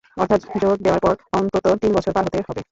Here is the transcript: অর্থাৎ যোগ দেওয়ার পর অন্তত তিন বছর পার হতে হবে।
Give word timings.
অর্থাৎ 0.17 0.41
যোগ 0.55 0.77
দেওয়ার 0.83 1.01
পর 1.05 1.15
অন্তত 1.37 1.65
তিন 1.81 1.91
বছর 1.93 2.11
পার 2.15 2.25
হতে 2.27 2.39
হবে। 2.47 2.61